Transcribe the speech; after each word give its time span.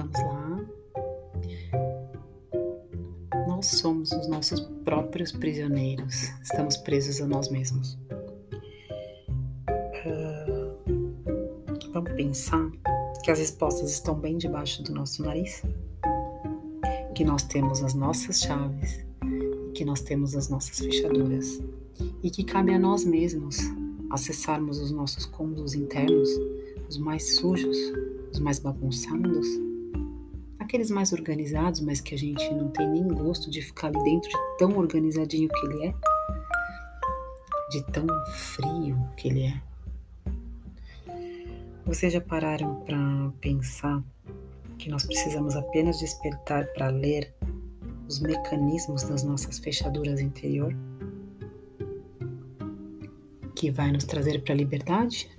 Vamos 0.00 0.18
lá. 0.22 0.64
Nós 3.46 3.66
somos 3.66 4.10
os 4.12 4.28
nossos 4.28 4.60
próprios 4.82 5.30
prisioneiros. 5.30 6.30
Estamos 6.42 6.78
presos 6.78 7.20
a 7.20 7.26
nós 7.26 7.50
mesmos. 7.50 7.98
Ah, 9.68 10.74
vamos 11.92 12.12
pensar 12.12 12.70
que 13.22 13.30
as 13.30 13.40
respostas 13.40 13.90
estão 13.90 14.14
bem 14.14 14.38
debaixo 14.38 14.82
do 14.82 14.94
nosso 14.94 15.22
nariz, 15.22 15.62
que 17.14 17.22
nós 17.22 17.42
temos 17.42 17.82
as 17.84 17.92
nossas 17.92 18.40
chaves, 18.40 19.04
que 19.74 19.84
nós 19.84 20.00
temos 20.00 20.34
as 20.34 20.48
nossas 20.48 20.78
fechaduras 20.78 21.60
e 22.22 22.30
que 22.30 22.42
cabe 22.42 22.72
a 22.72 22.78
nós 22.78 23.04
mesmos 23.04 23.58
acessarmos 24.08 24.78
os 24.78 24.90
nossos 24.90 25.26
cômodos 25.26 25.74
internos, 25.74 26.30
os 26.88 26.96
mais 26.96 27.36
sujos, 27.36 27.76
os 28.32 28.38
mais 28.38 28.58
bagunçados, 28.58 29.46
aqueles 30.70 30.88
mais 30.88 31.12
organizados, 31.12 31.80
mas 31.80 32.00
que 32.00 32.14
a 32.14 32.18
gente 32.18 32.48
não 32.54 32.68
tem 32.68 32.88
nem 32.88 33.08
gosto 33.08 33.50
de 33.50 33.60
ficar 33.60 33.88
ali 33.88 34.04
dentro 34.04 34.30
de 34.30 34.36
tão 34.56 34.78
organizadinho 34.78 35.48
que 35.48 35.66
ele 35.66 35.88
é, 35.88 35.94
de 37.70 37.82
tão 37.90 38.06
frio 38.32 38.96
que 39.16 39.28
ele 39.28 39.42
é. 39.46 39.60
Vocês 41.84 42.12
já 42.12 42.20
pararam 42.20 42.76
para 42.84 43.32
pensar 43.40 44.00
que 44.78 44.88
nós 44.88 45.04
precisamos 45.04 45.56
apenas 45.56 45.98
despertar 45.98 46.64
para 46.72 46.88
ler 46.88 47.34
os 48.06 48.20
mecanismos 48.20 49.02
das 49.02 49.24
nossas 49.24 49.58
fechaduras 49.58 50.20
interior? 50.20 50.72
que 53.56 53.70
vai 53.70 53.92
nos 53.92 54.04
trazer 54.04 54.40
para 54.42 54.54
a 54.54 54.56
liberdade, 54.56 55.30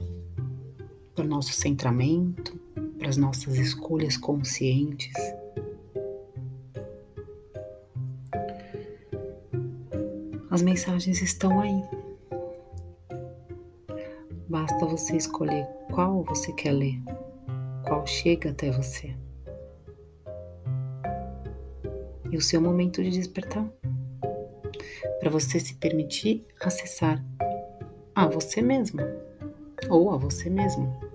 para 1.15 1.25
o 1.25 1.27
nosso 1.27 1.53
centramento, 1.53 2.60
para 3.01 3.09
as 3.09 3.17
nossas 3.17 3.57
escolhas 3.57 4.15
conscientes. 4.15 5.11
As 10.51 10.61
mensagens 10.61 11.19
estão 11.19 11.59
aí. 11.59 11.81
Basta 14.47 14.85
você 14.85 15.17
escolher 15.17 15.65
qual 15.91 16.23
você 16.23 16.53
quer 16.53 16.73
ler, 16.73 17.01
qual 17.87 18.05
chega 18.05 18.51
até 18.51 18.69
você. 18.69 19.15
E 22.31 22.37
o 22.37 22.41
seu 22.41 22.61
momento 22.61 23.01
de 23.01 23.09
despertar. 23.09 23.67
Para 25.19 25.31
você 25.31 25.59
se 25.59 25.73
permitir 25.73 26.45
acessar 26.59 27.23
a 28.13 28.27
você 28.27 28.61
mesmo 28.61 28.99
ou 29.89 30.11
a 30.11 30.17
você 30.17 30.51
mesmo. 30.51 31.11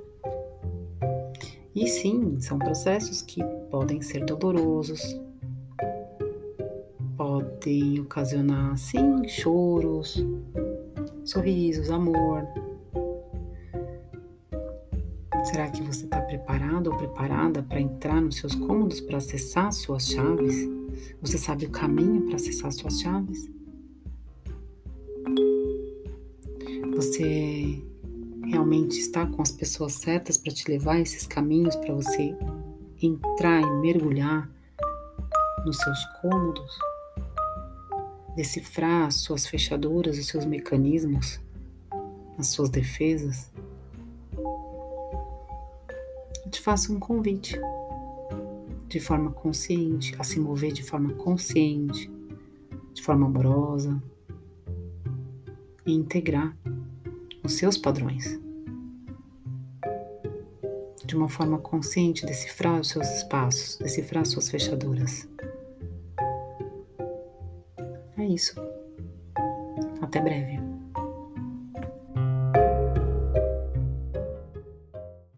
E 1.76 1.86
sim, 1.86 2.40
são 2.40 2.58
processos 2.58 3.20
que 3.20 3.44
podem 3.70 4.00
ser 4.00 4.24
dolorosos, 4.24 5.20
podem 7.18 8.00
ocasionar, 8.00 8.78
sim, 8.78 9.28
choros, 9.28 10.24
sorrisos, 11.22 11.90
amor. 11.90 12.48
Será 15.44 15.68
que 15.68 15.82
você 15.82 16.06
está 16.06 16.18
preparado 16.22 16.86
ou 16.86 16.96
preparada 16.96 17.62
para 17.62 17.78
entrar 17.78 18.22
nos 18.22 18.36
seus 18.36 18.54
cômodos 18.54 19.02
para 19.02 19.18
acessar 19.18 19.70
suas 19.70 20.08
chaves? 20.08 20.66
Você 21.20 21.36
sabe 21.36 21.66
o 21.66 21.70
caminho 21.70 22.22
para 22.22 22.36
acessar 22.36 22.72
suas 22.72 22.98
chaves? 23.02 23.50
Você 26.94 27.84
realmente 28.56 28.98
está 28.98 29.26
com 29.26 29.42
as 29.42 29.52
pessoas 29.52 29.92
certas 29.92 30.38
para 30.38 30.50
te 30.50 30.66
levar 30.70 30.98
esses 30.98 31.26
caminhos 31.26 31.76
para 31.76 31.92
você 31.92 32.34
entrar 33.02 33.60
e 33.60 33.70
mergulhar 33.82 34.50
nos 35.66 35.76
seus 35.76 36.02
cômodos, 36.22 36.78
decifrar 38.34 39.08
as 39.08 39.16
suas 39.16 39.46
fechaduras, 39.46 40.18
os 40.18 40.26
seus 40.26 40.46
mecanismos, 40.46 41.38
as 42.38 42.46
suas 42.46 42.70
defesas. 42.70 43.52
Eu 46.42 46.50
te 46.50 46.62
faço 46.62 46.94
um 46.94 46.98
convite 46.98 47.60
de 48.88 48.98
forma 49.00 49.32
consciente, 49.32 50.16
a 50.18 50.24
se 50.24 50.40
mover 50.40 50.72
de 50.72 50.82
forma 50.82 51.12
consciente, 51.12 52.10
de 52.94 53.02
forma 53.02 53.26
amorosa 53.26 54.02
e 55.84 55.92
integrar 55.92 56.56
os 57.44 57.52
seus 57.52 57.76
padrões. 57.76 58.45
De 61.06 61.16
uma 61.16 61.28
forma 61.28 61.58
consciente, 61.58 62.26
decifrar 62.26 62.80
os 62.80 62.88
seus 62.88 63.08
espaços, 63.08 63.76
decifrar 63.76 64.26
suas 64.26 64.50
fechaduras. 64.50 65.28
É 68.18 68.24
isso. 68.24 68.54
Até 70.02 70.20
breve. 70.20 70.65